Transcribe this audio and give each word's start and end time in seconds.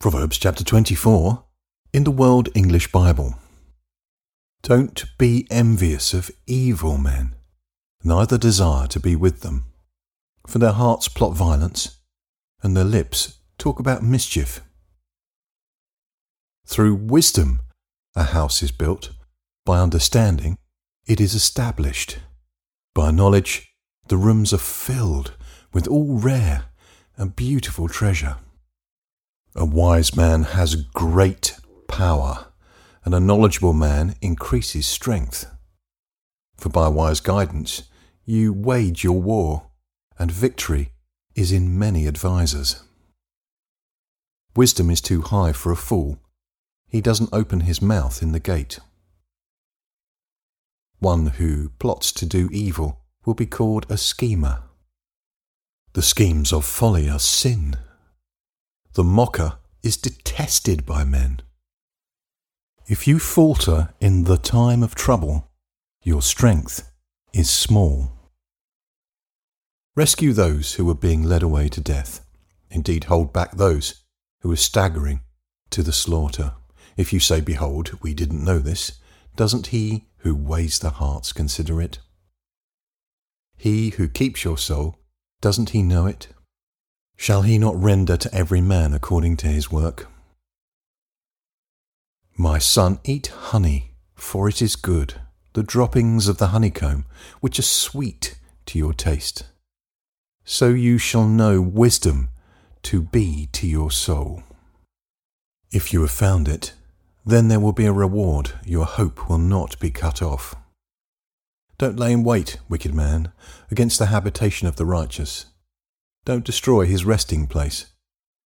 Proverbs 0.00 0.38
chapter 0.38 0.64
24 0.64 1.44
in 1.92 2.04
the 2.04 2.10
World 2.10 2.48
English 2.54 2.90
Bible. 2.90 3.34
Don't 4.62 5.04
be 5.18 5.46
envious 5.50 6.14
of 6.14 6.30
evil 6.46 6.96
men, 6.96 7.34
neither 8.02 8.38
desire 8.38 8.86
to 8.86 8.98
be 8.98 9.14
with 9.14 9.42
them. 9.42 9.66
For 10.46 10.58
their 10.58 10.72
hearts 10.72 11.08
plot 11.08 11.34
violence, 11.34 11.98
and 12.62 12.74
their 12.74 12.84
lips 12.84 13.40
talk 13.58 13.78
about 13.78 14.02
mischief. 14.02 14.62
Through 16.66 16.94
wisdom 16.94 17.60
a 18.16 18.22
house 18.22 18.62
is 18.62 18.72
built, 18.72 19.10
by 19.66 19.80
understanding 19.80 20.56
it 21.06 21.20
is 21.20 21.34
established. 21.34 22.20
By 22.94 23.10
knowledge 23.10 23.74
the 24.08 24.16
rooms 24.16 24.54
are 24.54 24.56
filled 24.56 25.34
with 25.74 25.86
all 25.86 26.18
rare 26.18 26.64
and 27.18 27.36
beautiful 27.36 27.86
treasure. 27.86 28.38
A 29.56 29.64
wise 29.64 30.14
man 30.14 30.44
has 30.44 30.76
great 30.76 31.58
power, 31.88 32.46
and 33.04 33.12
a 33.12 33.20
knowledgeable 33.20 33.72
man 33.72 34.14
increases 34.22 34.86
strength. 34.86 35.44
For 36.56 36.68
by 36.68 36.86
wise 36.86 37.18
guidance 37.18 37.82
you 38.24 38.52
wage 38.52 39.02
your 39.02 39.20
war, 39.20 39.70
and 40.18 40.30
victory 40.30 40.92
is 41.34 41.50
in 41.50 41.76
many 41.76 42.06
advisers. 42.06 42.84
Wisdom 44.54 44.88
is 44.88 45.00
too 45.00 45.22
high 45.22 45.52
for 45.52 45.72
a 45.72 45.76
fool. 45.76 46.20
He 46.88 47.00
doesn't 47.00 47.30
open 47.32 47.60
his 47.60 47.82
mouth 47.82 48.22
in 48.22 48.30
the 48.30 48.40
gate. 48.40 48.78
One 51.00 51.26
who 51.26 51.70
plots 51.80 52.12
to 52.12 52.26
do 52.26 52.48
evil 52.52 53.00
will 53.24 53.34
be 53.34 53.46
called 53.46 53.86
a 53.88 53.96
schemer. 53.96 54.62
The 55.94 56.02
schemes 56.02 56.52
of 56.52 56.64
folly 56.64 57.08
are 57.08 57.18
sin 57.18 57.76
the 58.94 59.04
mocker 59.04 59.58
is 59.82 59.96
detested 59.96 60.84
by 60.84 61.04
men. 61.04 61.40
If 62.86 63.06
you 63.06 63.18
falter 63.18 63.94
in 64.00 64.24
the 64.24 64.36
time 64.36 64.82
of 64.82 64.94
trouble, 64.94 65.50
your 66.02 66.22
strength 66.22 66.90
is 67.32 67.48
small. 67.48 68.10
Rescue 69.94 70.32
those 70.32 70.74
who 70.74 70.88
are 70.90 70.94
being 70.94 71.22
led 71.22 71.42
away 71.42 71.68
to 71.68 71.80
death. 71.80 72.26
Indeed, 72.70 73.04
hold 73.04 73.32
back 73.32 73.52
those 73.52 74.02
who 74.40 74.50
are 74.50 74.56
staggering 74.56 75.20
to 75.70 75.82
the 75.82 75.92
slaughter. 75.92 76.54
If 76.96 77.12
you 77.12 77.20
say, 77.20 77.40
Behold, 77.40 77.98
we 78.02 78.14
didn't 78.14 78.44
know 78.44 78.58
this, 78.58 78.98
doesn't 79.36 79.68
he 79.68 80.08
who 80.18 80.34
weighs 80.34 80.78
the 80.78 80.90
hearts 80.90 81.32
consider 81.32 81.80
it? 81.80 81.98
He 83.56 83.90
who 83.90 84.08
keeps 84.08 84.42
your 84.44 84.58
soul, 84.58 84.98
doesn't 85.40 85.70
he 85.70 85.82
know 85.82 86.06
it? 86.06 86.28
Shall 87.20 87.42
he 87.42 87.58
not 87.58 87.78
render 87.78 88.16
to 88.16 88.34
every 88.34 88.62
man 88.62 88.94
according 88.94 89.36
to 89.38 89.46
his 89.46 89.70
work? 89.70 90.08
My 92.34 92.58
son, 92.58 92.98
eat 93.04 93.26
honey, 93.26 93.90
for 94.14 94.48
it 94.48 94.62
is 94.62 94.74
good, 94.74 95.20
the 95.52 95.62
droppings 95.62 96.28
of 96.28 96.38
the 96.38 96.46
honeycomb, 96.46 97.04
which 97.40 97.58
are 97.58 97.76
sweet 97.84 98.38
to 98.64 98.78
your 98.78 98.94
taste. 98.94 99.42
So 100.46 100.70
you 100.70 100.96
shall 100.96 101.28
know 101.28 101.60
wisdom 101.60 102.30
to 102.84 103.02
be 103.02 103.50
to 103.52 103.66
your 103.66 103.90
soul. 103.90 104.42
If 105.70 105.92
you 105.92 106.00
have 106.00 106.10
found 106.10 106.48
it, 106.48 106.72
then 107.26 107.48
there 107.48 107.60
will 107.60 107.74
be 107.74 107.84
a 107.84 107.92
reward, 107.92 108.52
your 108.64 108.86
hope 108.86 109.28
will 109.28 109.36
not 109.36 109.78
be 109.78 109.90
cut 109.90 110.22
off. 110.22 110.54
Don't 111.76 111.98
lay 111.98 112.12
in 112.12 112.24
wait, 112.24 112.56
wicked 112.70 112.94
man, 112.94 113.30
against 113.70 113.98
the 113.98 114.06
habitation 114.06 114.66
of 114.66 114.76
the 114.76 114.86
righteous 114.86 115.49
don't 116.30 116.44
destroy 116.44 116.86
his 116.86 117.04
resting 117.04 117.48
place. 117.48 117.86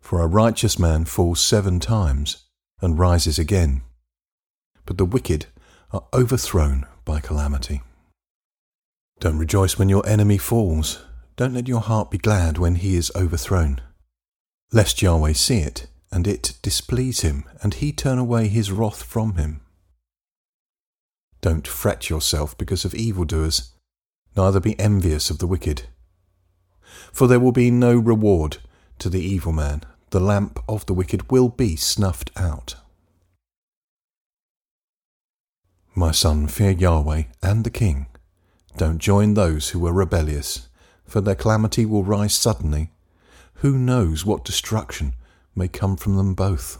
For 0.00 0.20
a 0.20 0.28
righteous 0.28 0.78
man 0.78 1.06
falls 1.06 1.40
seven 1.40 1.80
times 1.80 2.44
and 2.80 3.00
rises 3.00 3.36
again. 3.36 3.82
But 4.86 4.96
the 4.96 5.04
wicked 5.04 5.46
are 5.92 6.04
overthrown 6.14 6.86
by 7.04 7.18
calamity. 7.18 7.82
Don't 9.18 9.38
rejoice 9.38 9.76
when 9.76 9.88
your 9.88 10.06
enemy 10.06 10.38
falls. 10.38 11.04
Don't 11.34 11.52
let 11.52 11.66
your 11.66 11.80
heart 11.80 12.12
be 12.12 12.16
glad 12.18 12.58
when 12.58 12.76
he 12.76 12.94
is 12.94 13.10
overthrown. 13.16 13.80
Lest 14.70 15.02
Yahweh 15.02 15.32
see 15.32 15.58
it, 15.58 15.88
and 16.12 16.28
it 16.28 16.56
displease 16.62 17.22
him, 17.22 17.42
and 17.60 17.74
he 17.74 17.90
turn 17.90 18.18
away 18.18 18.46
his 18.46 18.70
wrath 18.70 19.02
from 19.02 19.34
him. 19.34 19.62
Don't 21.40 21.66
fret 21.66 22.08
yourself 22.08 22.56
because 22.56 22.84
of 22.84 22.94
evildoers, 22.94 23.72
neither 24.36 24.60
be 24.60 24.78
envious 24.78 25.28
of 25.28 25.38
the 25.38 25.48
wicked 25.48 25.88
for 27.14 27.28
there 27.28 27.38
will 27.38 27.52
be 27.52 27.70
no 27.70 27.96
reward 27.96 28.58
to 28.98 29.08
the 29.08 29.22
evil 29.22 29.52
man. 29.52 29.82
The 30.10 30.18
lamp 30.18 30.58
of 30.68 30.84
the 30.86 30.94
wicked 30.94 31.30
will 31.30 31.48
be 31.48 31.76
snuffed 31.76 32.32
out. 32.36 32.74
My 35.94 36.10
son, 36.10 36.48
fear 36.48 36.72
Yahweh 36.72 37.22
and 37.40 37.62
the 37.62 37.70
king. 37.70 38.06
Don't 38.76 38.98
join 38.98 39.34
those 39.34 39.70
who 39.70 39.86
are 39.86 39.92
rebellious, 39.92 40.68
for 41.06 41.20
their 41.20 41.36
calamity 41.36 41.86
will 41.86 42.02
rise 42.02 42.34
suddenly. 42.34 42.90
Who 43.58 43.78
knows 43.78 44.26
what 44.26 44.44
destruction 44.44 45.14
may 45.54 45.68
come 45.68 45.96
from 45.96 46.16
them 46.16 46.34
both? 46.34 46.78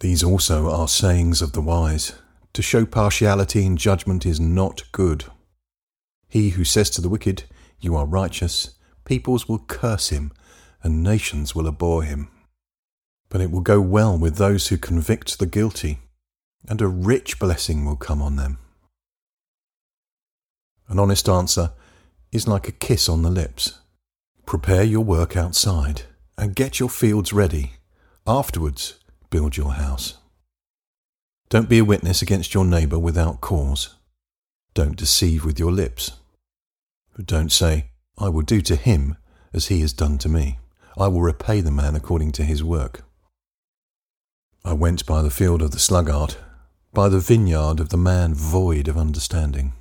These 0.00 0.24
also 0.24 0.68
are 0.68 0.88
sayings 0.88 1.40
of 1.40 1.52
the 1.52 1.60
wise. 1.60 2.14
To 2.54 2.62
show 2.62 2.84
partiality 2.84 3.64
in 3.64 3.76
judgment 3.76 4.26
is 4.26 4.40
not 4.40 4.82
good. 4.90 5.26
He 6.28 6.50
who 6.50 6.64
says 6.64 6.90
to 6.90 7.00
the 7.00 7.08
wicked, 7.08 7.44
You 7.80 7.96
are 7.96 8.06
righteous, 8.06 8.76
peoples 9.04 9.48
will 9.48 9.60
curse 9.60 10.08
him, 10.08 10.32
and 10.82 11.02
nations 11.02 11.54
will 11.54 11.68
abhor 11.68 12.02
him. 12.02 12.28
But 13.28 13.40
it 13.40 13.50
will 13.50 13.60
go 13.60 13.80
well 13.80 14.16
with 14.16 14.36
those 14.36 14.68
who 14.68 14.76
convict 14.76 15.38
the 15.38 15.46
guilty, 15.46 16.00
and 16.68 16.80
a 16.80 16.88
rich 16.88 17.38
blessing 17.38 17.84
will 17.84 17.96
come 17.96 18.22
on 18.22 18.36
them. 18.36 18.58
An 20.88 20.98
honest 20.98 21.28
answer 21.28 21.72
is 22.32 22.48
like 22.48 22.68
a 22.68 22.72
kiss 22.72 23.08
on 23.08 23.22
the 23.22 23.30
lips. 23.30 23.78
Prepare 24.46 24.82
your 24.82 25.04
work 25.04 25.36
outside, 25.36 26.02
and 26.36 26.54
get 26.54 26.78
your 26.78 26.90
fields 26.90 27.32
ready. 27.32 27.74
Afterwards, 28.26 28.98
build 29.30 29.56
your 29.56 29.72
house. 29.72 30.18
Don't 31.48 31.68
be 31.68 31.78
a 31.78 31.84
witness 31.84 32.22
against 32.22 32.54
your 32.54 32.64
neighbour 32.64 32.98
without 32.98 33.40
cause. 33.40 33.94
Don't 34.74 34.96
deceive 34.96 35.44
with 35.44 35.58
your 35.60 35.70
lips. 35.70 36.10
But 37.14 37.26
don't 37.26 37.52
say, 37.52 37.90
I 38.18 38.28
will 38.28 38.42
do 38.42 38.60
to 38.62 38.74
him 38.74 39.16
as 39.52 39.68
he 39.68 39.80
has 39.82 39.92
done 39.92 40.18
to 40.18 40.28
me. 40.28 40.58
I 40.98 41.06
will 41.06 41.22
repay 41.22 41.60
the 41.60 41.70
man 41.70 41.94
according 41.94 42.32
to 42.32 42.44
his 42.44 42.64
work. 42.64 43.04
I 44.64 44.72
went 44.72 45.06
by 45.06 45.22
the 45.22 45.30
field 45.30 45.62
of 45.62 45.70
the 45.70 45.78
sluggard, 45.78 46.34
by 46.92 47.08
the 47.08 47.20
vineyard 47.20 47.78
of 47.78 47.90
the 47.90 47.96
man 47.96 48.34
void 48.34 48.88
of 48.88 48.96
understanding. 48.96 49.74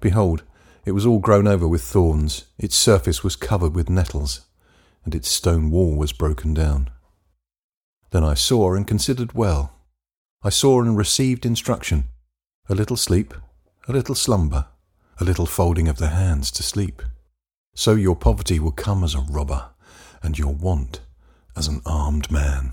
Behold, 0.00 0.42
it 0.84 0.92
was 0.92 1.06
all 1.06 1.18
grown 1.18 1.46
over 1.46 1.66
with 1.66 1.82
thorns, 1.82 2.44
its 2.58 2.76
surface 2.76 3.24
was 3.24 3.36
covered 3.36 3.74
with 3.74 3.88
nettles, 3.88 4.42
and 5.04 5.14
its 5.14 5.28
stone 5.28 5.70
wall 5.70 5.96
was 5.96 6.12
broken 6.12 6.52
down. 6.52 6.90
Then 8.10 8.24
I 8.24 8.34
saw 8.34 8.74
and 8.74 8.86
considered 8.86 9.32
well. 9.32 9.72
I 10.42 10.50
saw 10.50 10.82
and 10.82 10.96
received 10.96 11.46
instruction, 11.46 12.04
a 12.68 12.74
little 12.74 12.96
sleep, 12.96 13.34
a 13.90 13.92
little 13.92 14.14
slumber, 14.14 14.66
a 15.18 15.24
little 15.24 15.46
folding 15.46 15.88
of 15.88 15.98
the 15.98 16.08
hands 16.08 16.52
to 16.52 16.62
sleep. 16.62 17.02
So 17.74 17.96
your 17.96 18.14
poverty 18.14 18.60
will 18.60 18.70
come 18.70 19.02
as 19.02 19.16
a 19.16 19.20
robber, 19.20 19.70
and 20.22 20.38
your 20.38 20.54
want 20.54 21.00
as 21.56 21.66
an 21.66 21.80
armed 21.84 22.30
man. 22.30 22.72